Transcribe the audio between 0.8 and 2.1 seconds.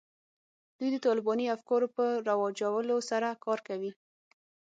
د طالباني افکارو په